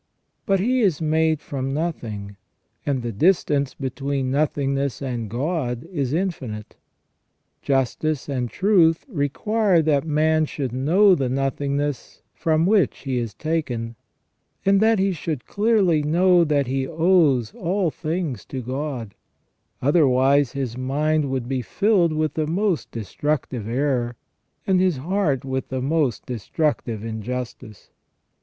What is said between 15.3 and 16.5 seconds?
clearly know